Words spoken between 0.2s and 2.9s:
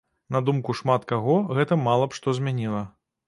На думку шмат каго, гэта мала б што змяніла.